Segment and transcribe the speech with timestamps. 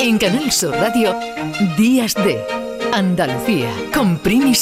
[0.00, 1.14] En Canal Sur Radio,
[1.76, 2.40] Días de
[2.92, 4.52] Andalucía, con Primi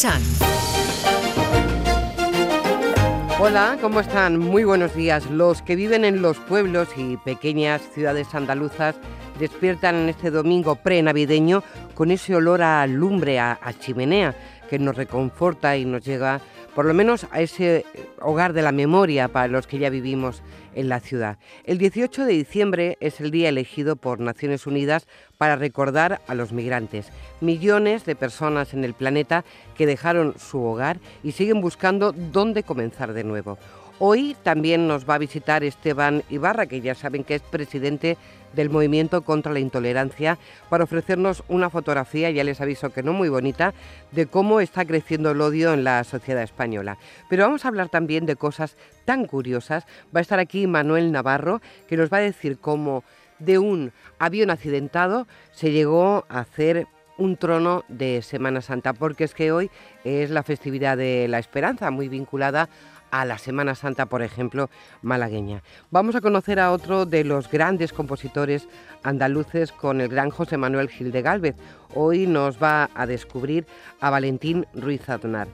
[3.38, 4.38] Hola, ¿cómo están?
[4.38, 5.26] Muy buenos días.
[5.30, 8.96] Los que viven en los pueblos y pequeñas ciudades andaluzas
[9.38, 11.62] despiertan en este domingo pre-navideño
[11.94, 14.34] con ese olor a lumbre, a chimenea,
[14.70, 16.40] que nos reconforta y nos llega
[16.76, 17.86] por lo menos a ese
[18.20, 20.42] hogar de la memoria para los que ya vivimos
[20.74, 21.38] en la ciudad.
[21.64, 25.06] El 18 de diciembre es el día elegido por Naciones Unidas
[25.38, 27.08] para recordar a los migrantes,
[27.40, 29.42] millones de personas en el planeta
[29.74, 33.56] que dejaron su hogar y siguen buscando dónde comenzar de nuevo.
[33.98, 38.18] Hoy también nos va a visitar Esteban Ibarra, que ya saben que es presidente
[38.54, 43.28] del Movimiento contra la Intolerancia, para ofrecernos una fotografía, ya les aviso que no muy
[43.28, 43.74] bonita,
[44.12, 46.98] de cómo está creciendo el odio en la sociedad española.
[47.28, 49.84] Pero vamos a hablar también de cosas tan curiosas.
[50.14, 53.04] Va a estar aquí Manuel Navarro, que nos va a decir cómo
[53.38, 56.86] de un avión accidentado se llegó a hacer
[57.18, 59.70] un trono de Semana Santa, porque es que hoy
[60.04, 62.68] es la festividad de la esperanza, muy vinculada
[63.10, 64.70] a la Semana Santa, por ejemplo,
[65.02, 65.62] malagueña.
[65.90, 68.68] Vamos a conocer a otro de los grandes compositores
[69.02, 71.56] andaluces con el gran José Manuel Gil de Galvez.
[71.94, 73.66] Hoy nos va a descubrir
[74.00, 75.48] a Valentín Ruiz Aznar.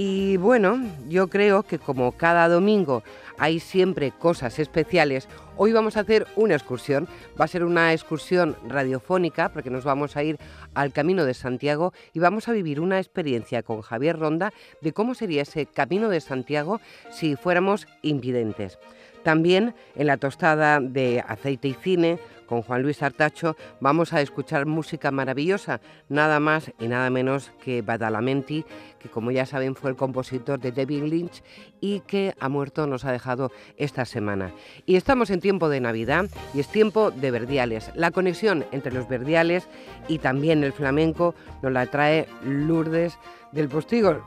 [0.00, 3.02] Y bueno, yo creo que como cada domingo
[3.36, 7.08] hay siempre cosas especiales, hoy vamos a hacer una excursión.
[7.38, 10.38] Va a ser una excursión radiofónica porque nos vamos a ir
[10.74, 15.16] al Camino de Santiago y vamos a vivir una experiencia con Javier Ronda de cómo
[15.16, 18.78] sería ese Camino de Santiago si fuéramos invidentes.
[19.22, 24.64] También en la tostada de aceite y cine con Juan Luis Artacho vamos a escuchar
[24.64, 28.64] música maravillosa, nada más y nada menos que Badalamenti,
[28.98, 31.42] que como ya saben fue el compositor de David Lynch
[31.80, 34.52] y que ha muerto, nos ha dejado esta semana.
[34.86, 36.24] Y estamos en tiempo de Navidad
[36.54, 37.90] y es tiempo de verdiales.
[37.94, 39.68] La conexión entre los verdiales
[40.08, 43.18] y también el flamenco nos la trae Lourdes
[43.52, 44.24] del Postigo,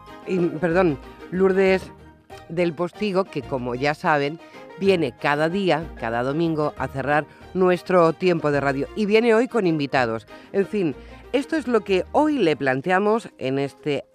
[0.60, 1.00] perdón,
[1.32, 1.92] Lourdes
[2.50, 4.40] del Postigo, que como ya saben,
[4.82, 9.68] viene cada día, cada domingo, a cerrar nuestro tiempo de radio y viene hoy con
[9.68, 10.26] invitados.
[10.54, 10.96] En fin,
[11.34, 14.06] esto es lo que hoy le planteamos en este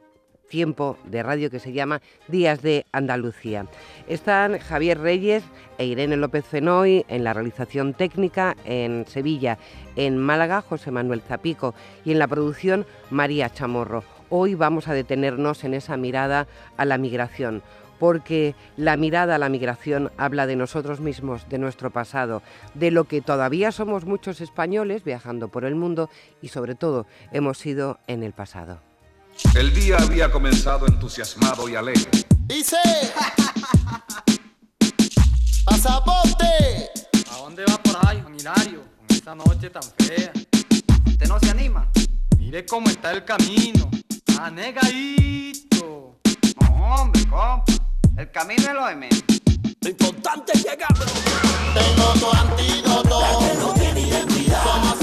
[0.48, 3.66] tiempo de radio que se llama Días de Andalucía.
[4.08, 5.44] Están Javier Reyes
[5.78, 9.58] e Irene López Fenoy en la realización técnica en Sevilla,
[9.94, 11.74] en Málaga José Manuel Zapico
[12.04, 14.02] y en la producción María Chamorro.
[14.30, 17.62] Hoy vamos a detenernos en esa mirada a la migración
[17.98, 22.42] porque la mirada a la migración habla de nosotros mismos, de nuestro pasado,
[22.74, 26.10] de lo que todavía somos muchos españoles viajando por el mundo
[26.42, 28.80] y sobre todo hemos sido en el pasado.
[29.54, 32.10] El día había comenzado entusiasmado y alegre.
[32.46, 32.76] Dice,
[35.64, 36.90] pasaporte.
[37.30, 38.84] ¿A dónde va por ahí, Juan Hilario?
[38.96, 40.32] Con esta noche tan fea.
[41.06, 41.90] ¿Usted no se anima?
[42.38, 43.90] Mire cómo está el camino.
[44.40, 46.18] Anegadito.
[46.60, 47.64] No, hombre, compa.
[48.16, 49.24] El camino es lo de menos.
[49.82, 50.88] Lo importante es llegar.
[51.74, 53.20] Tengo tu antídoto.
[53.20, 54.95] La que no tiene identidad.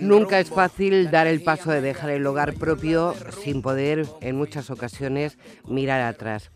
[0.00, 4.70] Nunca es fácil dar el paso de dejar el hogar propio sin poder, en muchas
[4.70, 6.50] ocasiones, mirar atrás.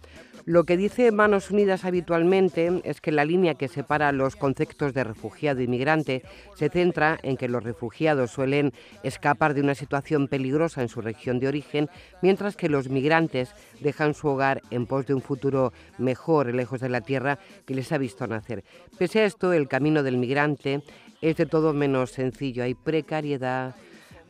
[0.46, 5.04] Lo que dice Manos Unidas habitualmente es que la línea que separa los conceptos de
[5.04, 6.22] refugiado y migrante
[6.56, 8.72] se centra en que los refugiados suelen
[9.02, 11.88] escapar de una situación peligrosa en su región de origen,
[12.22, 16.88] mientras que los migrantes dejan su hogar en pos de un futuro mejor lejos de
[16.88, 18.64] la tierra que les ha visto nacer.
[18.98, 20.82] Pese a esto, el camino del migrante
[21.20, 22.62] es de todo menos sencillo.
[22.64, 23.74] Hay precariedad,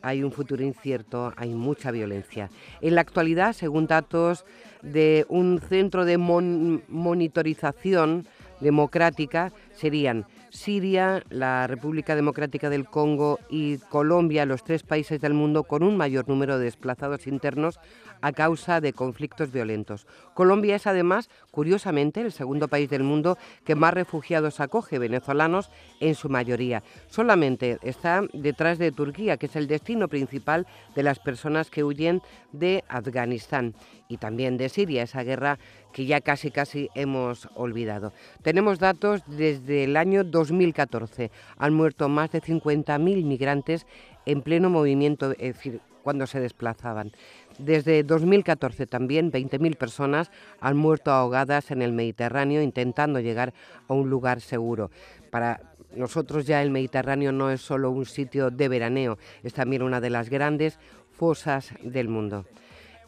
[0.01, 2.49] hay un futuro incierto, hay mucha violencia.
[2.81, 4.45] En la actualidad, según datos
[4.81, 8.27] de un centro de mon- monitorización
[8.59, 15.63] democrática, serían Siria, la República Democrática del Congo y Colombia, los tres países del mundo
[15.63, 17.79] con un mayor número de desplazados internos
[18.21, 20.05] a causa de conflictos violentos.
[20.33, 26.15] Colombia es además, curiosamente, el segundo país del mundo que más refugiados acoge, venezolanos en
[26.15, 26.83] su mayoría.
[27.07, 32.21] Solamente está detrás de Turquía, que es el destino principal de las personas que huyen
[32.51, 33.73] de Afganistán
[34.11, 35.57] y también de Siria, esa guerra
[35.93, 38.11] que ya casi casi hemos olvidado.
[38.41, 41.31] Tenemos datos desde el año 2014.
[41.57, 43.87] Han muerto más de 50.000 migrantes
[44.25, 47.11] en pleno movimiento, es decir, cuando se desplazaban.
[47.57, 53.53] Desde 2014 también 20.000 personas han muerto ahogadas en el Mediterráneo intentando llegar
[53.87, 54.91] a un lugar seguro.
[55.29, 55.61] Para
[55.95, 60.09] nosotros ya el Mediterráneo no es solo un sitio de veraneo, es también una de
[60.09, 60.79] las grandes
[61.11, 62.45] fosas del mundo.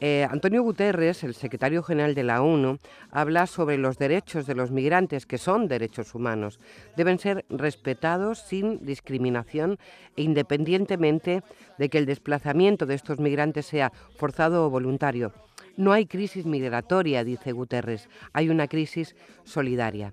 [0.06, 2.80] Eh, Antonio Guterres, el secretario general de la ONU,
[3.10, 6.60] habla sobre los derechos de los migrantes, que son derechos humanos.
[6.98, 9.80] Deben ser respetados sin discriminación
[10.18, 11.42] e independientemente
[11.78, 15.32] de que el desplazamiento de estos migrantes sea forzado o voluntario.
[15.78, 19.16] No hay crisis migratoria, dice Guterres, hay una crisis
[19.46, 20.12] solidaria.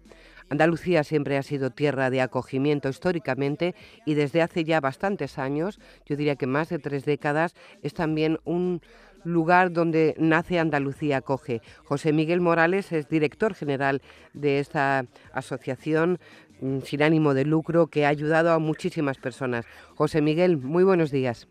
[0.51, 6.17] Andalucía siempre ha sido tierra de acogimiento históricamente y desde hace ya bastantes años, yo
[6.17, 8.83] diría que más de tres décadas, es también un
[9.25, 11.61] lugar donde nace Andalucía Acoge.
[11.85, 14.03] José Miguel Morales es director general
[14.33, 16.19] de esta asociación
[16.61, 19.67] mm, sin ánimo de lucro que ha ayudado a muchísimas personas.
[19.95, 21.49] José Miguel, muy buenos días.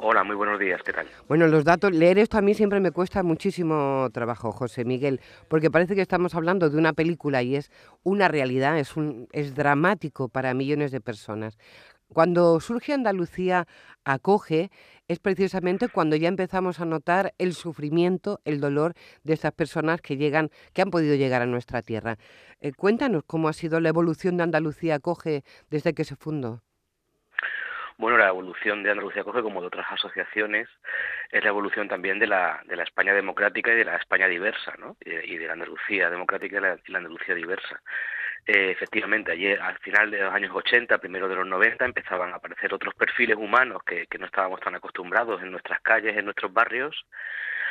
[0.00, 1.08] Hola, muy buenos días, ¿qué tal?
[1.26, 5.72] Bueno, los datos, leer esto a mí siempre me cuesta muchísimo trabajo, José Miguel, porque
[5.72, 7.72] parece que estamos hablando de una película y es
[8.04, 11.58] una realidad, es, un, es dramático para millones de personas.
[12.12, 13.66] Cuando surge Andalucía
[14.04, 14.70] acoge
[15.08, 18.94] es precisamente cuando ya empezamos a notar el sufrimiento, el dolor
[19.24, 22.16] de estas personas que llegan, que han podido llegar a nuestra tierra.
[22.60, 26.62] Eh, cuéntanos cómo ha sido la evolución de Andalucía acoge desde que se fundó.
[27.98, 30.68] Bueno, la evolución de Andalucía Acoge, como de otras asociaciones,
[31.32, 34.72] es la evolución también de la, de la España democrática y de la España diversa,
[34.78, 34.96] ¿no?
[35.00, 37.82] Y, de la Andalucía democrática y la Andalucía diversa.
[38.46, 42.36] Eh, efectivamente, ayer, al final de los años 80, primero de los 90, empezaban a
[42.36, 46.52] aparecer otros perfiles humanos que, que no estábamos tan acostumbrados en nuestras calles, en nuestros
[46.52, 47.04] barrios,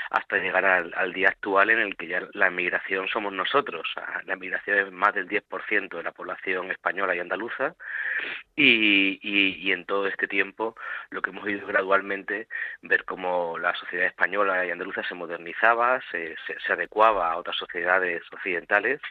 [0.10, 3.88] hasta llegar al, día actual en el que ya la migración somos nosotros.
[4.26, 7.76] La migración es más del 10% de la población española y andaluza
[8.56, 10.76] y, y, en todo este tiempo
[11.10, 12.48] lo que hemos ido gradualmente
[12.82, 18.24] ver cómo la sociedad española y andaluza se modernizaba, se, se, adecuaba a otras sociedades
[18.32, 19.02] occidentales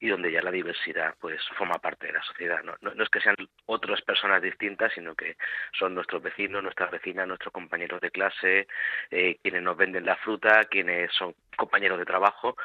[0.00, 2.62] y donde ya la diversidad pues forma parte de la sociedad.
[2.62, 5.36] No, no es que sean otras personas distintas, sino que
[5.78, 8.66] son nuestros vecinos, nuestras vecinas, nuestros compañeros de clase,
[9.10, 12.56] eh, quienes nos venden la fruta quienes son compañeros de trabajo,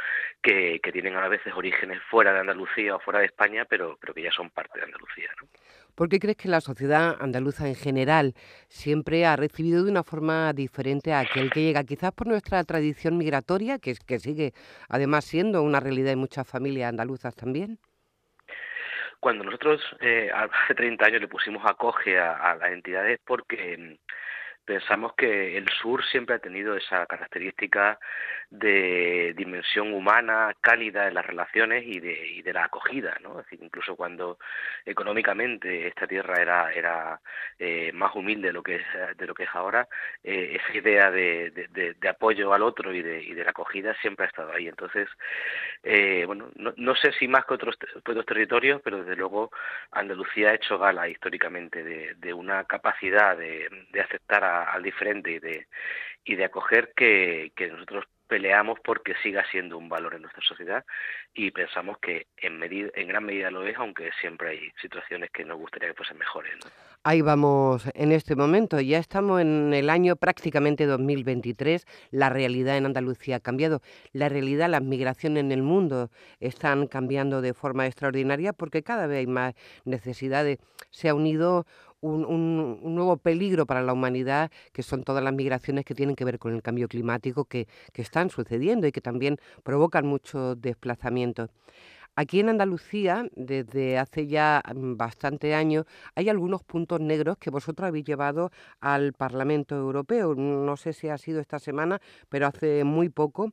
[0.42, 4.22] que, tienen a veces orígenes fuera de Andalucía o fuera de España, pero, pero que
[4.22, 5.30] ya son parte de Andalucía.
[5.96, 8.34] ¿Por qué crees que la sociedad andaluza en general
[8.70, 11.84] siempre ha recibido de una forma diferente a aquel que llega?
[11.84, 14.54] Quizás por nuestra tradición migratoria, que, que sigue
[14.88, 17.80] además siendo una realidad en muchas familias andaluzas también.
[19.26, 23.98] Cuando nosotros eh, hace 30 años le pusimos acoge a, a las entidades porque
[24.66, 28.00] pensamos que el sur siempre ha tenido esa característica
[28.50, 33.40] de dimensión humana, cálida en las relaciones y de, y de la acogida, ¿no?
[33.40, 34.38] Es decir, incluso cuando
[34.86, 37.20] económicamente esta tierra era, era
[37.60, 39.88] eh, más humilde de lo que es, de lo que es ahora,
[40.24, 44.26] eh, esa idea de, de, apoyo al otro y de, y de la acogida siempre
[44.26, 44.68] ha estado ahí.
[44.68, 45.10] Entonces,
[45.84, 49.52] eh, bueno, no, no, sé si más que otros, otros territorios, pero desde luego
[49.92, 53.70] Andalucía ha hecho gala históricamente de, una capacidad de,
[54.04, 55.68] aceptar al diferente y de,
[56.24, 60.84] y de acoger que, que nosotros peleamos porque siga siendo un valor en nuestra sociedad
[61.34, 65.46] y pensamos que en, medida, en gran medida lo es, aunque siempre hay situaciones que
[65.46, 66.54] nos gustaría que fuesen mejores.
[67.04, 72.88] Ahí vamos en este momento, ya estamos en el año prácticamente 2023, la realidad en
[72.88, 73.82] Andalucía ha cambiado,
[74.12, 76.10] la realidad, las migraciones en el mundo
[76.40, 79.54] están cambiando de forma extraordinaria porque cada vez hay más
[79.84, 80.58] necesidades,
[80.90, 81.68] se ha unido
[82.06, 86.40] un, nuevo peligro para la humanidad, que son todas las migraciones que tienen que ver
[86.40, 91.50] con el cambio climático que, están sucediendo y que también provocan muchos desplazamientos.
[92.16, 95.86] Aquí en Andalucía, desde hace ya mm, bastante años,
[96.16, 100.36] hay algunos puntos negros que vosotros habéis llevado al Parlamento Europeo.
[100.36, 103.52] No sé si ha sido esta semana, pero hace muy poco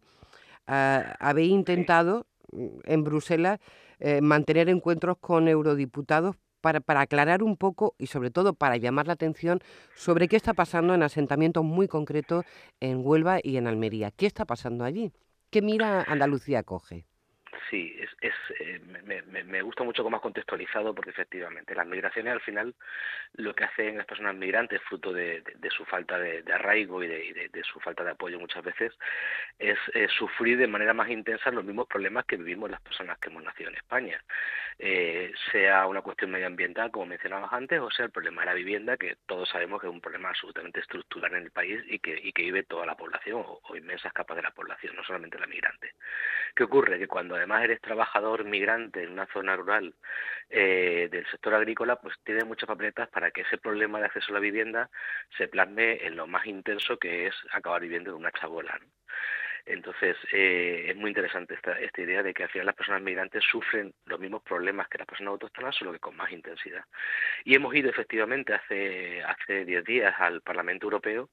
[0.66, 3.58] ah, habéis intentado mm, en Bruselas
[3.98, 9.06] eh, mantener encuentros con eurodiputados para, para, aclarar un poco y sobre todo para llamar
[9.06, 9.60] la atención
[9.94, 12.46] sobre qué está pasando en asentamientos muy concretos
[12.80, 14.10] en Huelva y en Almería.
[14.10, 15.12] ¿Qué está pasando allí?
[15.50, 17.04] ¿Qué mira Andalucía coge?
[17.68, 21.86] Sí, es, es eh, me, me, me, gusta mucho cómo has contextualizado porque efectivamente las
[21.86, 22.74] migraciones al final
[23.34, 27.78] lo que hacen las personas migrantes fruto de, su falta de, arraigo y, de, su
[27.80, 28.92] falta de apoyo muchas veces
[29.58, 29.78] es,
[30.18, 33.70] sufrir de manera más intensa los mismos problemas que vivimos las personas que hemos nacido
[33.70, 34.22] en España,
[34.78, 38.96] eh, sea una cuestión medioambiental como mencionabas antes o sea el problema de la vivienda
[38.96, 42.64] que todos sabemos que es un problema absolutamente estructural en el país y que, vive
[42.64, 45.92] toda la población o inmensas capas de la población, no solamente la migrante.
[46.54, 46.98] ¿Qué ocurre?
[46.98, 49.94] Que cuando además eres trabajador migrante en una zona rural
[50.50, 54.34] eh, del sector agrícola, pues tiene muchas papeletas para que ese problema de acceso a
[54.34, 54.90] la vivienda
[55.36, 58.78] se plasme en lo más intenso que es acabar viviendo en una chabola.
[58.78, 58.86] ¿no?
[59.66, 63.44] Entonces, eh, es muy interesante esta, esta idea de que al final las personas migrantes
[63.50, 66.84] sufren los mismos problemas que las personas autóctonas, solo que con más intensidad.
[67.44, 71.28] Y hemos ido efectivamente hace hace 10 días al Parlamento Europeo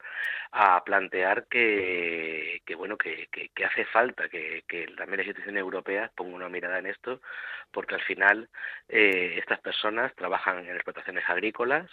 [0.51, 3.27] a plantear que, que bueno, que,
[3.65, 4.63] hace falta que,
[4.97, 7.21] también las instituciones europeas pongan una mirada en esto,
[7.71, 8.49] porque al final
[8.87, 11.89] eh, estas personas trabajan en explotaciones agrícolas.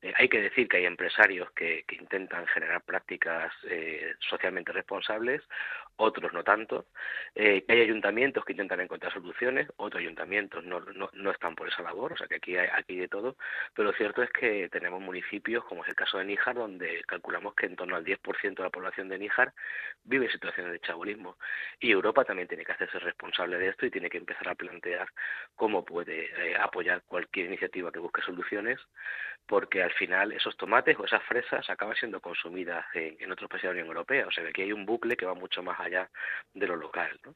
[0.00, 5.42] Eh, hay que decir que hay empresarios que, que intentan generar prácticas eh, socialmente responsables,
[5.98, 6.86] otros no tanto,
[7.34, 11.82] eh, hay ayuntamientos que intentan encontrar soluciones, otros ayuntamientos no, no, no están por esa
[11.82, 13.36] labor, o sea que aquí hay, aquí de todo,
[13.74, 17.54] pero lo cierto es que tenemos municipios, como es el caso de Níjar, donde calculamos
[17.54, 19.52] que en torno al 10% de la población de Níjar
[20.04, 21.36] vive situaciones de chabolismo.
[21.80, 25.08] Y Europa también tiene que hacerse responsable de esto y tiene que empezar a plantear
[25.56, 28.78] cómo puede eh, apoyar cualquier iniciativa que busque soluciones,
[29.48, 33.62] porque al final esos tomates o esas fresas acaban siendo consumidas en, en otros países
[33.62, 34.26] de la Unión Europea.
[34.26, 36.08] O sea que aquí hay un bucle que va mucho más allá
[36.52, 37.18] de lo local.
[37.24, 37.34] ¿no?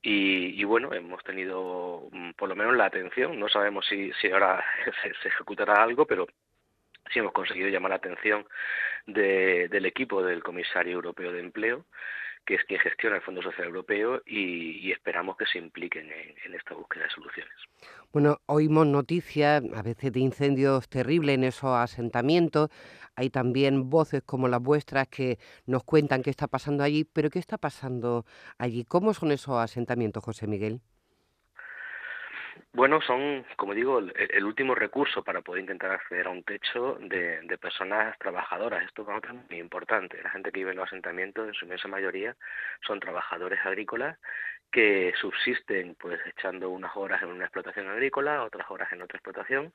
[0.00, 4.30] Y, y, bueno, hemos tenido mm, por lo menos la atención, no sabemos si, si
[4.30, 4.64] ahora
[5.02, 6.26] se, se ejecutará algo, pero
[7.12, 8.46] sí hemos conseguido llamar la atención
[9.06, 11.84] de, del equipo del Comisario Europeo de Empleo,
[12.44, 16.54] que es quien gestiona el Fondo Social Europeo y, esperamos que se impliquen en, en,
[16.54, 17.54] esta búsqueda de soluciones.
[18.12, 22.70] Bueno, oímos noticias a veces de incendios terribles en esos asentamientos.
[23.14, 27.38] Hay también voces como las vuestras que nos cuentan qué está pasando allí, pero ¿qué
[27.38, 28.24] está pasando
[28.58, 28.84] allí?
[28.84, 30.80] ¿Cómo son esos asentamientos, José Miguel?
[32.72, 36.96] Bueno, son, como digo, el, el, último recurso para poder intentar acceder a un techo
[37.00, 38.84] de, de personas trabajadoras.
[38.84, 40.22] Esto es muy importante.
[40.22, 42.36] La gente que vive en los asentamientos, en su inmensa mayoría,
[42.86, 44.18] son trabajadores agrícolas
[44.70, 49.72] que subsisten pues echando unas horas en una explotación agrícola, otras horas en otra explotación.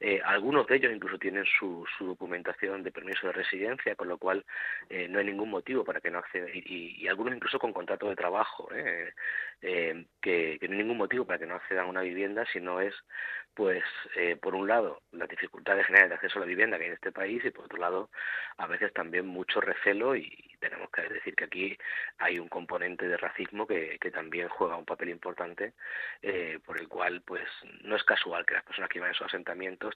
[0.00, 4.16] Eh, algunos de ellos incluso tienen su, su, documentación de permiso de residencia, con lo
[4.18, 4.44] cual
[4.88, 8.08] eh, no hay ningún motivo para que no accedan, y, y, algunos incluso con contrato
[8.08, 9.12] de trabajo, ¿eh?
[9.62, 12.80] eh, que, no hay ningún motivo para que no accedan a una vivienda si no
[12.80, 12.94] es,
[13.54, 13.82] pues,
[14.14, 16.94] eh, por un lado, las dificultades generales de acceso a la vivienda que hay en
[16.94, 18.10] este país y por otro lado,
[18.56, 21.78] a veces también mucho recelo y tenemos que decir que aquí
[22.18, 25.74] hay un componente de racismo que, también juega un papel importante,
[26.22, 27.46] eh, por el cual, pues,
[27.82, 29.34] no es casual que las personas que viven en esos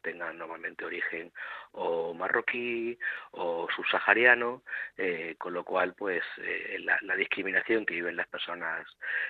[0.01, 1.33] tengan normalmente origen
[1.73, 2.99] o marroquí
[3.33, 4.63] o subsahariano,
[4.97, 8.87] eh, con lo cual, pues, eh, la, discriminación que viven las personas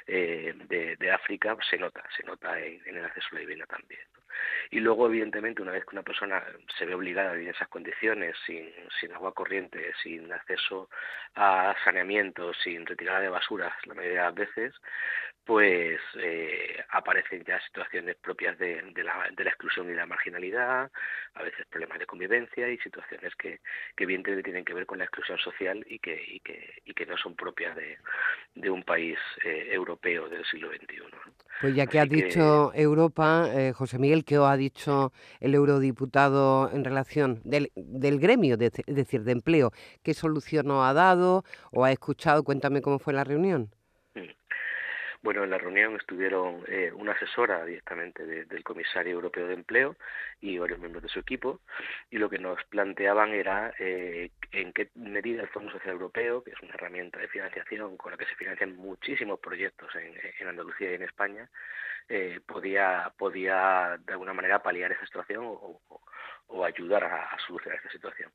[0.07, 4.01] eh, de, África se nota, se nota en, el acceso a la vivienda también.
[4.71, 6.43] Y luego, evidentemente, una vez que una persona
[6.79, 10.89] se ve obligada a vivir en esas condiciones, sin, agua corriente, sin acceso
[11.35, 14.75] a saneamiento, sin retirada de basuras, la mayoría de las veces,
[15.45, 16.01] pues
[16.91, 21.99] aparecen ya situaciones propias de, la, de, la, exclusión y la marginalidad, a veces problemas
[21.99, 23.61] de convivencia y situaciones que,
[23.97, 27.07] que evidentemente tienen que ver con la exclusión social y que, y que, y que
[27.07, 27.99] no son propias de,
[28.55, 31.03] de un país eh, europeo del siglo XXI.
[31.61, 36.71] Pues ya que has dicho Europa, eh, José Miguel, ¿qué os ha dicho el eurodiputado
[36.73, 39.71] en relación del, del gremio, de, es decir, de empleo?
[40.03, 42.45] ¿Qué solución os ha dado o ha escuchado?
[42.45, 43.71] Cuéntame cómo fue la reunión.
[45.23, 49.95] Bueno, en la reunión estuvieron eh, una asesora directamente de, del comisario europeo de empleo
[50.41, 51.61] y varios miembros de su equipo
[52.11, 56.51] y lo que nos planteaban era eh, en qué medida el Fondo Social Europeo, que
[56.51, 60.95] es una herramienta de financiación con la que se financian muchísimos proyectos en, Andalucía y
[60.95, 61.49] en España,
[62.09, 65.81] eh, podía, podía de alguna manera paliar esa situación o,
[66.53, 68.31] o ayudar a, solucionar esta situación.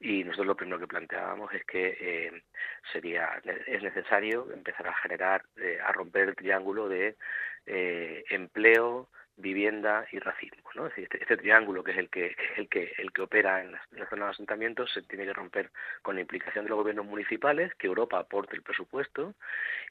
[0.00, 2.42] Y nosotros lo primero que planteábamos es que eh,
[2.92, 7.16] sería es necesario empezar a generar, eh, a romper el triángulo de
[7.66, 10.86] eh, empleo, vivienda y racismo, ¿no?
[10.86, 13.72] Es decir, este, este, triángulo que es el que, el que el que opera en
[13.72, 15.70] las, en las zonas de asentamientos se tiene que romper
[16.02, 19.34] con la implicación de los gobiernos municipales, que Europa aporte el presupuesto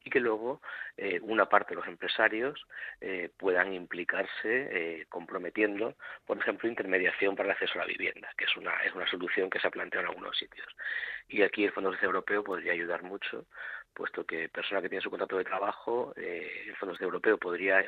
[0.04, 0.62] y que luego
[0.98, 2.66] eh, una parte de los empresarios
[3.02, 5.96] eh, puedan implicarse eh, comprometiendo,
[6.26, 9.50] por ejemplo, intermediación para el acceso a la vivienda, que es una es una solución
[9.50, 10.68] que se ha planteado en algunos sitios.
[11.28, 13.46] Y aquí el Fondo Social Europeo podría ayudar mucho
[13.94, 17.84] puesto que persona que tiene su contrato de trabajo, eh, el Fondo Europeo podría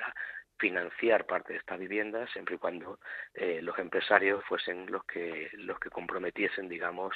[0.58, 3.00] financiar parte de estas viviendas siempre y cuando
[3.34, 7.14] eh, los empresarios fuesen los que los que comprometiesen digamos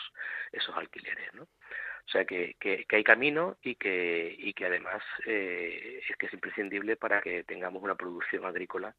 [0.51, 1.43] esos alquileres ¿no?
[1.43, 6.33] o sea que, que, hay camino y que y que además eh, es que es
[6.33, 8.95] imprescindible para que tengamos una producción agrícola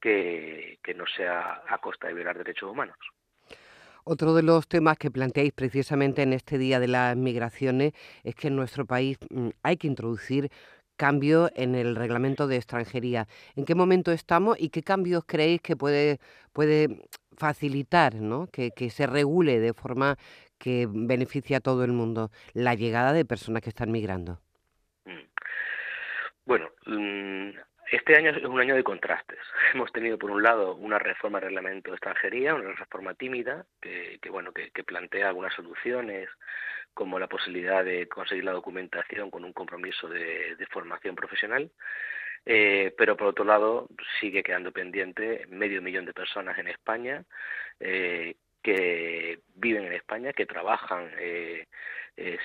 [0.00, 2.98] que, que no sea a costa de violar derechos humanos
[4.04, 7.92] otro de los temas que planteáis precisamente en este Día de las Migraciones
[8.24, 10.50] es que en nuestro país mm, hay que introducir
[11.00, 13.26] cambio en el reglamento de extranjería.
[13.56, 16.18] ¿En qué momento estamos y qué cambios creéis que puede,
[16.52, 18.48] puede facilitar ¿no?
[18.52, 20.18] que, que se regule de forma
[20.58, 24.42] que beneficie a todo el mundo la llegada de personas que están migrando?
[25.06, 25.24] Mm.
[26.44, 27.48] Bueno, mm,
[27.90, 29.38] este año es un año de contrastes.
[29.74, 34.20] Hemos tenido, por un lado, una reforma del reglamento de extranjería, una reforma tímida, que,
[34.30, 36.28] bueno, que, plantea algunas soluciones,
[36.94, 41.70] como la posibilidad de conseguir la documentación con un compromiso de, formación profesional.
[42.46, 47.22] Eh, pero por otro lado sigue quedando pendiente medio millón de personas en España
[47.78, 51.66] eh, que viven en España, que trabajan eh,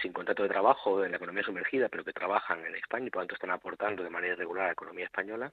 [0.02, 3.22] sin contrato de trabajo en la economía sumergida, pero que trabajan en España y por
[3.22, 5.52] lo tanto están aportando de manera irregular a la economía española,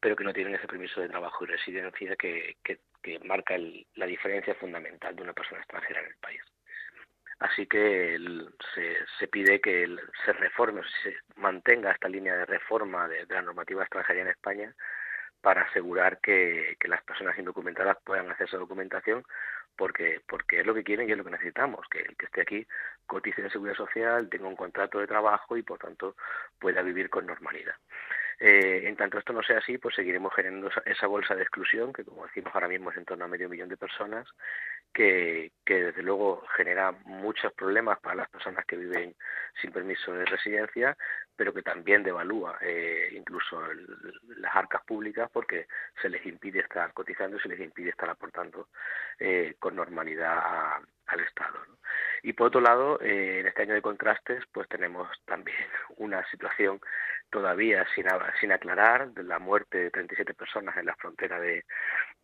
[0.00, 2.80] pero que no tienen ese permiso de trabajo y residencia que, que,
[3.24, 3.56] marca
[3.94, 6.42] la diferencia fundamental de una persona extranjera en el país.
[7.40, 8.18] Así que
[8.74, 9.88] se, se, pide que
[10.24, 14.74] se reforme, se mantenga esta línea de reforma de, la normativa extranjera en España
[15.40, 19.24] para asegurar que, las personas indocumentadas puedan hacer esa documentación
[19.74, 22.42] porque porque es lo que quieren y es lo que necesitamos, que el que esté
[22.42, 22.66] aquí
[23.06, 26.16] cotice en seguridad social, tenga un contrato de trabajo y por tanto
[26.58, 27.76] pueda vivir con normalidad.
[28.40, 32.04] Eh, en tanto esto no sea así, pues seguiremos generando esa, bolsa de exclusión, que
[32.04, 34.26] como decimos ahora mismo es en torno a medio millón de personas,
[34.92, 39.14] que, que desde luego genera muchos problemas para las personas que viven
[39.60, 40.96] sin permiso de residencia,
[41.36, 43.62] pero que también devalúa eh, incluso
[44.36, 45.66] las arcas públicas porque
[46.00, 48.68] se les impide estar cotizando y se les impide estar aportando
[49.18, 51.58] eh, con normalidad al Estado.
[52.22, 55.56] Y por otro lado, eh, en este año de contrastes, pues tenemos también
[55.96, 56.80] una situación
[57.30, 58.06] todavía sin,
[58.40, 61.64] sin aclarar de la muerte de 37 personas en la frontera de,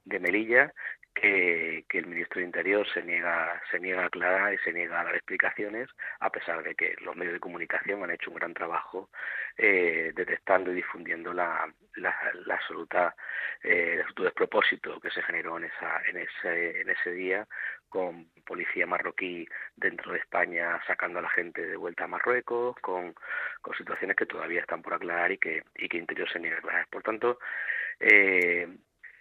[0.05, 0.73] Melilla
[1.15, 5.05] que, el ministro de Interior se niega, se niega a aclarar y se niega a
[5.05, 5.89] dar explicaciones,
[6.21, 9.09] a pesar de que los medios de comunicación han hecho un gran trabajo
[9.57, 11.73] eh, detectando y difundiendo la,
[12.51, 13.15] absoluta,
[13.63, 17.47] eh, el absoluto despropósito que se generó en, esa, en ese día
[17.89, 23.15] con policía marroquí dentro de España sacando a la gente de vuelta a Marruecos, con,
[23.61, 26.59] con situaciones que todavía están por aclarar y que, y que Interior se niega a
[26.61, 26.87] aclarar.
[26.89, 27.39] Por tanto,
[28.01, 28.69] eh,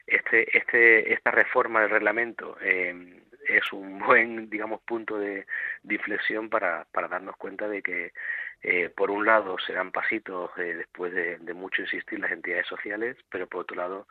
[0.08, 5.46] este, este, esta reforma del reglamento eh, es un buen, digamos, punto de,
[5.90, 8.14] inflexión para, para darnos cuenta de que,
[8.62, 12.68] eh, por un lado, se dan pasitos eh, después de, de, mucho insistir las entidades
[12.68, 14.08] sociales, pero por otro lado,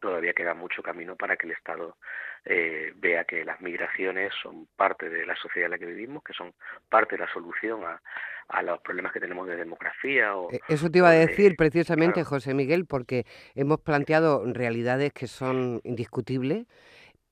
[0.00, 1.96] todavía queda mucho camino para que el Estado
[2.44, 6.32] eh, vea que las migraciones son parte de la sociedad en la que vivimos, que
[6.32, 6.52] son
[6.88, 8.00] parte de la solución a,
[8.48, 10.36] a los problemas que tenemos de demografía.
[10.36, 15.26] O, e, Eso te iba a decir precisamente, José Miguel, porque hemos planteado realidades que
[15.26, 16.66] son indiscutibles,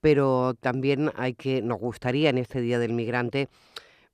[0.01, 3.49] pero también hay que, nos gustaría en este Día del Migrante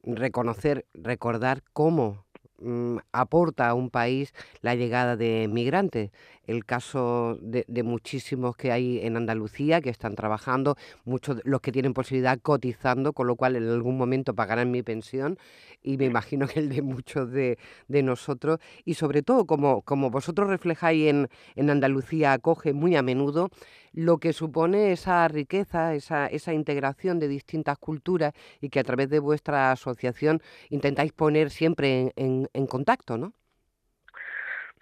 [0.03, 2.25] reconocer, recordar cómo
[2.61, 6.11] Mm, aporta a un país la llegada de migrantes.
[6.51, 11.95] El caso de, muchísimos que hay en Andalucía que están trabajando, muchos los que tienen
[11.95, 15.39] posibilidad cotizando, con lo cual en algún momento pagarán mi pensión
[15.81, 17.57] y me imagino que el de muchos de,
[17.89, 18.59] nosotros.
[18.85, 23.51] Y sobre todo, como, como vosotros reflejáis en, en Andalucía, acoge muy a menudo
[23.93, 29.09] lo que supone esa riqueza, esa, esa integración de distintas culturas y que a través
[29.09, 33.35] de vuestra asociación intentáis poner siempre en, en, contacto, ¿no?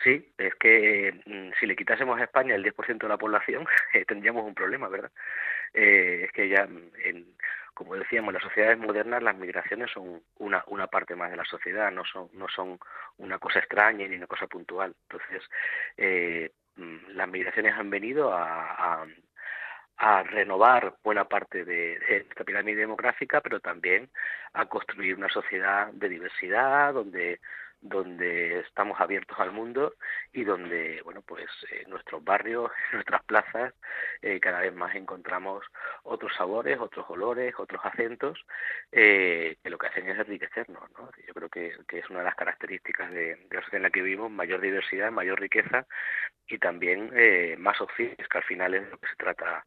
[0.03, 4.05] Sí, es que mm, si le quitásemos a España el 10% de la población, eh,
[4.05, 5.11] tendríamos un problema, ¿verdad?
[5.75, 7.27] Eh, es que ya, mm, en,
[7.75, 11.91] como decíamos, las sociedades modernas las migraciones son una, una parte más de la sociedad,
[11.93, 12.79] no son, no son
[13.19, 14.95] una cosa extraña ni una cosa puntual.
[15.09, 15.43] Entonces,
[15.97, 19.05] eh, Mm, las migraciones han venido a,
[19.97, 24.11] a, renovar buena parte de, de, esta pirámide demográfica, pero también
[24.53, 27.41] a construir una sociedad de diversidad, donde
[27.81, 29.95] donde estamos abiertos al mundo
[30.33, 33.73] y donde bueno pues en nuestros barrios nuestras plazas
[34.21, 35.64] eh, cada vez más encontramos
[36.03, 38.45] otros sabores otros olores otros acentos
[38.91, 41.11] eh, que lo que hacen es enriquecernos ¿no?
[41.27, 44.03] yo creo que, es una de las características de, de, la sociedad en la que
[44.03, 45.87] vivimos mayor diversidad mayor riqueza
[46.49, 49.64] y también eh, más opciones que al final es de lo que se trata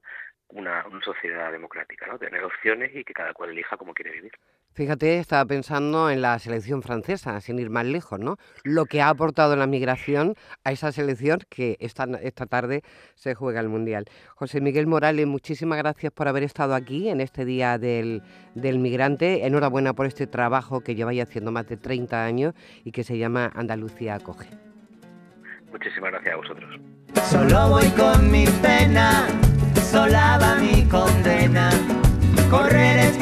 [0.50, 4.34] una, una sociedad democrática no tener opciones y que cada cual elija cómo quiere vivir
[4.74, 8.38] Fíjate, estaba pensando en la selección francesa, sin ir más lejos, ¿no?
[8.64, 12.82] Lo que ha aportado la migración a esa selección que esta, esta tarde
[13.16, 14.06] se juega el Mundial.
[14.36, 18.24] José Miguel Morales, muchísimas gracias por haber estado aquí en este Día del,
[18.56, 19.46] del Migrante.
[19.46, 22.54] Enhorabuena por este trabajo que lleváis haciendo más de 30 años
[22.86, 24.50] y que se llama Andalucía Acoge.
[25.70, 26.82] Muchísimas gracias a vosotros.
[27.30, 29.28] Solo voy con mi pena,
[29.76, 31.70] sola va mi condena,
[32.50, 33.21] correr es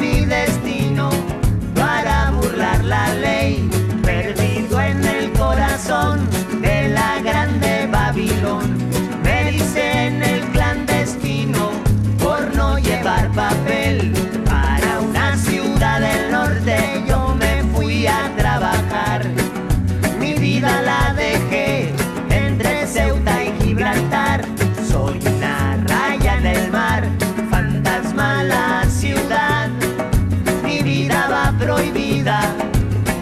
[32.20, 32.54] vida,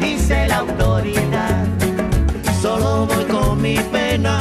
[0.01, 1.67] dice la autoridad.
[2.61, 4.41] Solo voy con mi pena,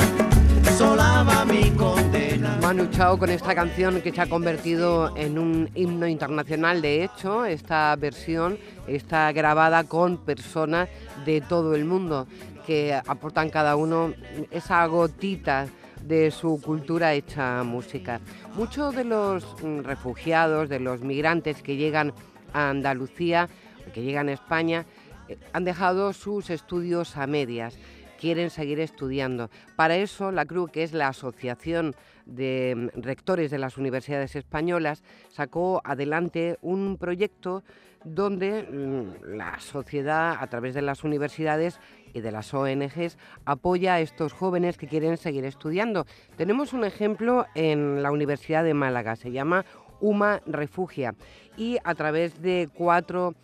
[0.77, 2.57] sola va mi condena.
[2.61, 6.81] Manu Chao con esta canción que se ha convertido en un himno internacional.
[6.81, 10.89] De hecho, esta versión está grabada con personas
[11.23, 12.27] de todo el mundo
[12.65, 14.13] que aportan cada uno
[14.49, 15.67] esa gotita
[16.01, 18.19] de su cultura hecha música.
[18.55, 19.45] Muchos de los
[19.83, 22.11] refugiados, de los migrantes que llegan
[22.53, 23.49] a Andalucía,
[23.97, 24.85] que llegan a España,
[25.27, 27.79] eh, han dejado sus estudios a medias
[28.19, 29.49] quieren seguir estudiando.
[29.75, 35.03] Para eso, la CRU, que es la Asociación de mm, Rectores de las Universidades Españolas,
[35.29, 37.63] sacó adelante un proyecto
[38.03, 41.79] donde mm, la sociedad, a través de las universidades
[42.13, 46.05] y de las ONGs, apoya a estos jóvenes que quieren seguir estudiando.
[46.37, 49.63] Tenemos un ejemplo en la Universidad de Málaga, se llama
[49.99, 51.15] UMA Refugia,
[51.55, 53.35] y a través de cuatro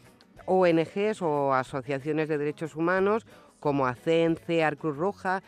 [0.45, 3.25] ONGs o asociaciones de derechos humanos,
[3.59, 5.41] como ACEN, CEAR, Cruz Roja,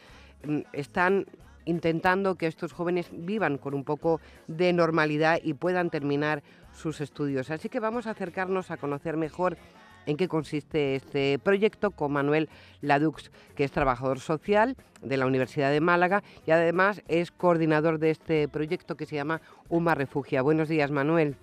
[0.46, 1.26] mm, están
[1.66, 7.50] intentando que estos jóvenes vivan con un poco de normalidad y puedan terminar sus estudios.
[7.50, 9.58] Así que vamos a acercarnos a conocer mejor
[10.06, 12.50] en qué consiste este proyecto con Manuel
[12.82, 18.12] Ladux, que es trabajador social de la Universidad de Málaga y además es coordinador de
[18.12, 20.42] este proyecto que se llama UMA Refugia.
[20.42, 21.36] Buenos días, Manuel.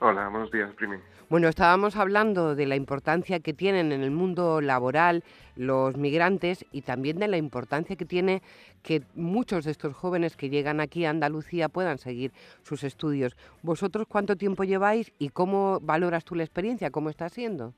[0.00, 0.98] Hola, buenos días, Primi.
[1.28, 5.24] Bueno, estábamos hablando de la importancia que tienen en el mundo laboral
[5.56, 8.42] los migrantes y también de la importancia que tiene
[8.84, 13.36] que muchos de estos jóvenes que llegan aquí a Andalucía puedan seguir sus estudios.
[13.62, 16.92] ¿Vosotros cuánto tiempo lleváis y cómo valoras tú la experiencia?
[16.92, 17.74] ¿Cómo está siendo?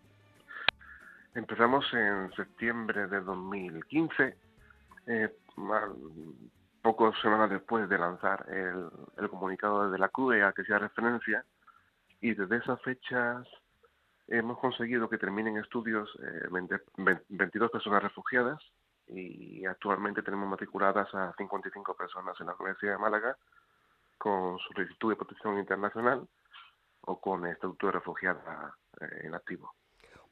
[1.35, 4.37] Empezamos en septiembre de 2015,
[5.07, 5.35] eh,
[6.83, 11.47] pocas semanas después de lanzar el, comunicado de la CUE a que sea referencia
[12.21, 13.47] y desde esas fechas
[14.27, 16.49] hemos conseguido que terminen estudios eh,
[17.29, 18.63] 22 personas refugiadas
[19.07, 23.37] y actualmente tenemos matriculadas a 55 personas en la Universidad de Málaga
[24.19, 26.29] con solicitud de protección internacional
[27.03, 29.73] o con estatuto de refugiada eh, en activo.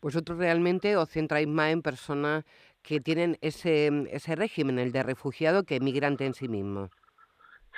[0.02, 2.44] Vosotros realmente os centráis más en personas
[2.82, 6.90] que tienen ese, ese régimen, el de refugiado, que migrante en sí mismo.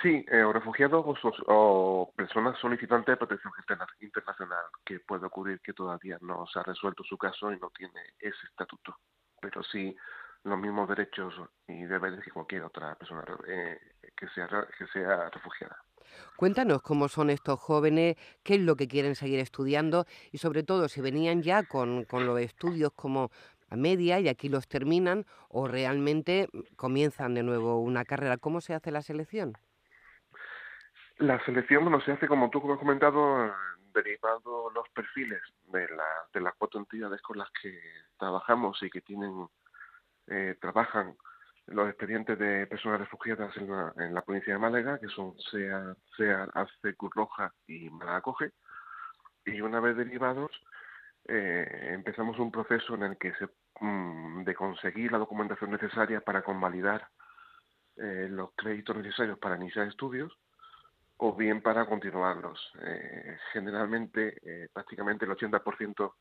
[0.01, 1.05] Sí, eh, o refugiados
[1.47, 3.53] o, personas solicitantes de protección
[4.01, 8.01] internacional, que puede ocurrir que todavía no se ha resuelto su caso y no tiene
[8.21, 8.97] ese estatuto,
[9.41, 9.97] pero sí
[10.45, 11.35] los mismos derechos
[11.67, 13.77] y deberes que cualquier otra persona eh,
[14.17, 14.47] que, sea,
[14.79, 15.77] que sea refugiada.
[16.37, 20.89] Cuéntanos cómo son estos jóvenes, qué es lo que quieren seguir estudiando y sobre todo
[20.89, 23.31] si venían ya con, con los estudios como
[23.69, 28.39] a media y aquí los terminan o realmente comienzan de nuevo una carrera.
[28.39, 29.59] ¿Cómo se hace la selección?
[31.19, 33.53] La selección, bueno, se hace como tú has comentado,
[33.93, 37.77] derivando los perfiles de, la, de las cuatro entidades con las que
[38.17, 39.49] trabajamos y que tienen,
[40.29, 41.17] eh, trabajan
[41.67, 45.97] los expedientes de personas refugiadas en la, en la provincia de Málaga, que son SEA,
[46.17, 48.53] SEA ACE, Cruz Roja y Malacoge.
[49.45, 50.53] Y una vez derivados,
[51.27, 53.49] eh, empezamos un proceso en el que se,
[53.81, 57.09] mm, de conseguir la documentación necesaria para convalidar
[57.97, 60.33] eh, los créditos necesarios para iniciar estudios
[61.19, 62.61] o bien para continuarlos.
[62.83, 66.15] Eh, generalmente, eh, prácticamente el 80%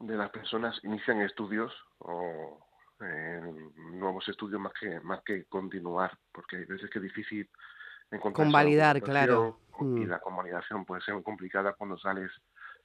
[0.00, 2.66] de las personas inician estudios o
[3.00, 3.40] eh,
[3.92, 7.50] nuevos estudios más que más que continuar, porque hay veces que es difícil
[8.10, 9.60] encontrar convalidar, claro.
[9.80, 10.08] Y mm.
[10.08, 12.30] la convalidación puede ser muy complicada cuando sales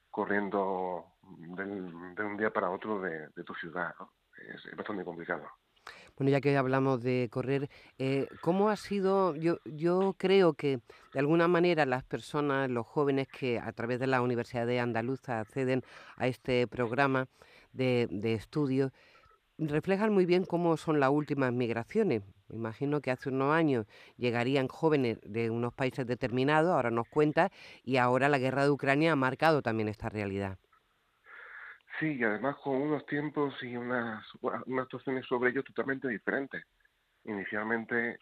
[0.10, 3.94] corriendo de un día para otro de, tu ciudad,
[4.36, 5.48] es bastante complicado.
[6.20, 9.38] Bueno, ya que hablamos de correr, eh, ¿cómo ha sido?
[9.38, 10.82] Yo, yo creo que
[11.14, 15.40] de alguna manera las personas, los jóvenes que a través de la Universidad de Andaluza
[15.40, 15.82] acceden
[16.18, 17.30] a este programa
[17.72, 18.92] de, de estudio,
[19.58, 22.22] reflejan muy bien cómo son las últimas migraciones.
[22.50, 23.86] Me imagino que hace unos años
[24.18, 27.50] llegarían jóvenes de unos países determinados, ahora nos cuenta,
[27.86, 30.58] y ahora la guerra de Ucrania ha marcado también esta realidad.
[32.00, 36.64] Sí, y además con unos tiempos y unas, unas situaciones sobre ello totalmente diferentes.
[37.26, 38.20] Inicialmente,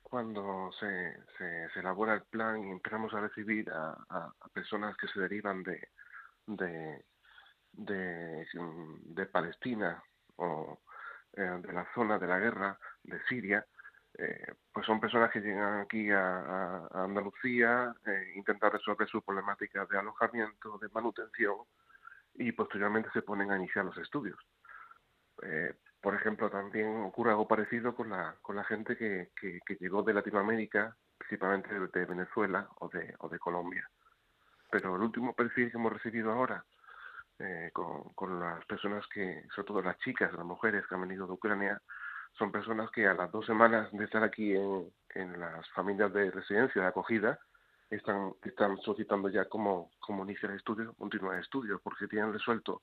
[0.00, 5.64] cuando se, se, elabora el plan y empezamos a recibir a, personas que se derivan
[5.64, 5.88] de,
[6.46, 7.04] de,
[7.72, 10.02] de, de Palestina
[10.36, 10.78] o
[11.32, 13.66] eh, de la zona de la guerra, de Siria,
[14.18, 19.88] eh, pues son personas que llegan aquí a, a Andalucía, eh, intentar resolver sus problemáticas
[19.88, 21.56] de alojamiento, de manutención,
[22.34, 24.38] y posteriormente se ponen a iniciar los estudios.
[25.42, 30.02] Eh, por ejemplo, también ocurre algo parecido con la, con la gente que, que, llegó
[30.02, 33.88] de Latinoamérica, principalmente de, Venezuela o de, o de Colombia.
[34.70, 36.64] Pero el último perfil que hemos recibido ahora,
[37.38, 41.26] eh, con, con las personas que, sobre todo las chicas, las mujeres que han venido
[41.26, 41.80] de Ucrania,
[42.38, 46.30] son personas que a las dos semanas de estar aquí en, en las familias de
[46.30, 47.38] residencia de acogida
[47.90, 52.82] están, están solicitando ya cómo, cómo iniciar estudios, continuar estudios, porque tienen resuelto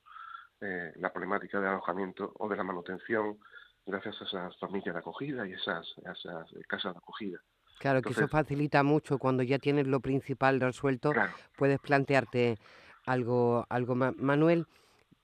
[0.60, 3.38] eh, la problemática de alojamiento o de la manutención
[3.86, 7.39] gracias a esas familias de acogida y esas, esas casas de acogida.
[7.80, 11.13] Claro, que eso facilita mucho cuando ya tienes lo principal resuelto,
[11.56, 12.58] puedes plantearte
[13.06, 14.15] algo, algo más.
[14.17, 14.65] Manuel,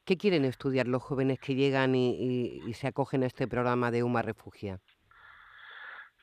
[0.06, 4.04] ¿qué quieren estudiar los jóvenes que llegan y, y se acogen a este programa de
[4.04, 4.80] UMA Refugia?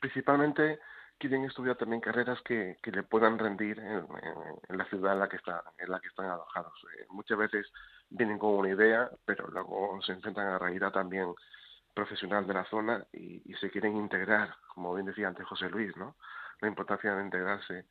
[0.01, 0.79] Principalmente
[1.21, 5.37] quieren estudiar también carreras que, que le puedan rendir en, la ciudad en la que
[5.37, 6.73] está, en la que están alojados.
[6.99, 7.71] Eh, muchas veces
[8.09, 11.33] vienen con una idea, pero luego se enfrentan a la realidad también
[11.95, 16.17] profesional de la zona y, se quieren integrar, como bien decía antes José Luis, ¿no?
[16.61, 17.85] La importancia de integrarse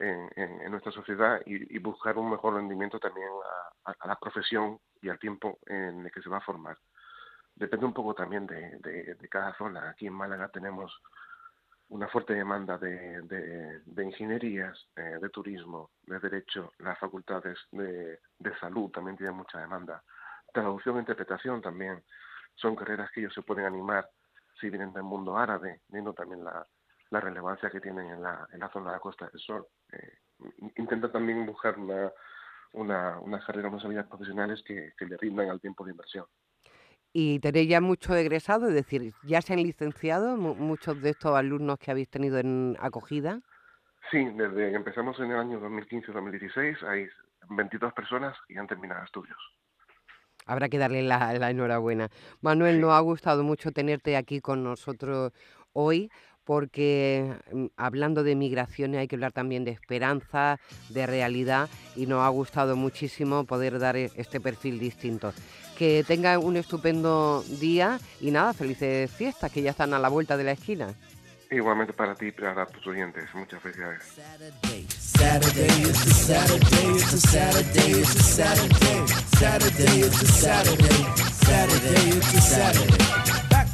[0.00, 3.28] en, en, nuestra sociedad y, buscar un mejor rendimiento también
[3.84, 6.76] a, la profesión y al tiempo en el que se va a formar.
[7.54, 9.90] Depende un poco también de cada zona.
[9.90, 10.92] Aquí en Málaga tenemos
[11.88, 18.58] una fuerte demanda de, de, ingenierías, eh, de turismo, de derecho, las facultades de, de
[18.58, 20.02] salud también tienen mucha demanda,
[20.52, 22.02] traducción e interpretación también,
[22.54, 24.08] son carreras que ellos se pueden animar
[24.60, 26.66] si vienen del mundo árabe, viendo también la,
[27.10, 29.66] la relevancia que tienen en la, en la zona de la Costa del Sol.
[29.92, 30.18] Eh,
[30.76, 32.12] intenta también buscar una,
[32.72, 36.26] una, una carrera, unas habilidades profesionales que, que le rindan al tiempo de inversión.
[37.16, 41.78] Y tenéis ya mucho egresado, es decir, ¿ya se han licenciado muchos de estos alumnos
[41.78, 43.40] que habéis tenido en acogida?
[44.10, 47.06] Sí, desde que empezamos en el año 2015-2016 hay
[47.50, 49.38] 22 personas que han terminado estudios.
[50.44, 52.08] Habrá que darle la, la enhorabuena.
[52.40, 52.80] Manuel, sí.
[52.80, 55.32] nos ha gustado mucho tenerte aquí con nosotros
[55.72, 56.10] hoy
[56.42, 62.22] porque mm, hablando de migraciones hay que hablar también de esperanza, de realidad y nos
[62.22, 65.32] ha gustado muchísimo poder dar e, este perfil distinto
[65.74, 70.36] que tengan un estupendo día y nada, felices fiestas que ya están a la vuelta
[70.36, 70.94] de la esquina.
[71.50, 73.24] Igualmente para ti y para tus oyentes.
[73.34, 74.02] Muchas felicidades.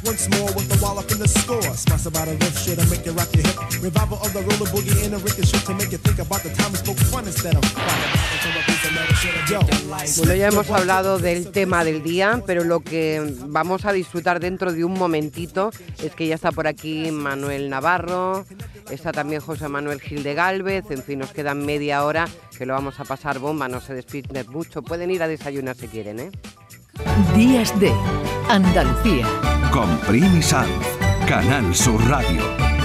[0.03, 1.61] once more with the wall up in the score.
[1.61, 3.57] Smash about a riff shit and make you rock your hip.
[3.81, 6.71] Revival of the roller boogie in a ricochet to make you think about the time
[6.71, 7.63] we spoke fun instead of
[10.17, 14.71] Bueno, ya hemos hablado del tema del día, pero lo que vamos a disfrutar dentro
[14.73, 18.45] de un momentito es que ya está por aquí Manuel Navarro,
[18.89, 22.73] está también José Manuel Gil de Galvez, en fin, nos quedan media hora que lo
[22.73, 26.31] vamos a pasar bomba, no se despiden mucho, pueden ir a desayunar si quieren, ¿eh?
[27.35, 27.91] Días de
[28.49, 29.25] Andalucía
[29.71, 30.69] con Primi Sanz,
[31.27, 32.80] Canal Sur Radio.